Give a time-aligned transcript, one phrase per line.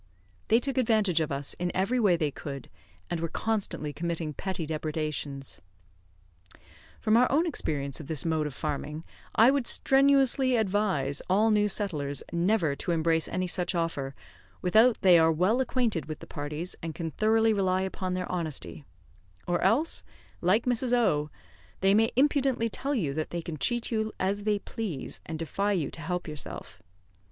[0.47, 2.71] They took advantage of us in every way they could,
[3.11, 5.61] and were constantly committing petty depredations.
[6.99, 9.03] From our own experience of this mode of farming,
[9.35, 14.15] I would strenuously advise all new settlers never to embrace any such offer,
[14.59, 18.83] without they are well acquainted with the parties, and can thoroughly rely upon their honesty;
[19.47, 20.03] or else,
[20.41, 20.93] like Mrs.
[20.93, 21.29] O,
[21.81, 25.73] they may impudently tell you that they can cheat you as they please, and defy
[25.73, 26.81] you to help yourself.